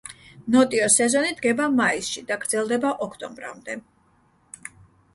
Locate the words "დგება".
1.41-1.69